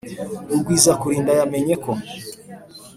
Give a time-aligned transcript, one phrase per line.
[0.51, 1.91] Rugwizakurinda yamenye ko